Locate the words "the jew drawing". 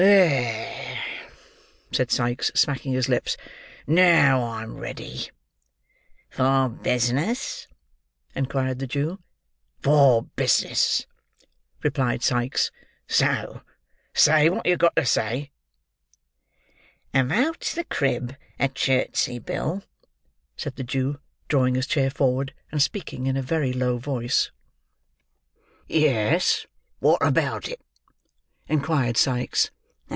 20.77-21.75